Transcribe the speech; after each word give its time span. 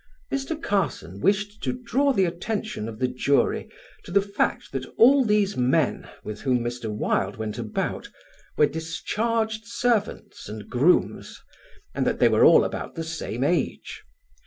Mr. 0.31 0.59
Carson 0.59 1.19
wished 1.19 1.61
to 1.61 1.73
draw 1.73 2.11
the 2.11 2.25
attention 2.25 2.89
of 2.89 2.97
the 2.97 3.07
jury 3.07 3.69
to 4.03 4.09
the 4.09 4.19
fact 4.19 4.71
that 4.71 4.83
all 4.97 5.23
these 5.23 5.55
men 5.55 6.09
with 6.23 6.41
whom 6.41 6.61
Mr. 6.63 6.89
Wilde 6.91 7.35
went 7.37 7.59
about 7.59 8.09
were 8.57 8.65
discharged 8.65 9.67
servants 9.67 10.49
and 10.49 10.67
grooms, 10.67 11.39
and 11.93 12.07
that 12.07 12.17
they 12.17 12.29
were 12.29 12.43
all 12.43 12.63
about 12.63 12.95
the 12.95 13.03
same 13.03 13.43
age. 13.43 14.01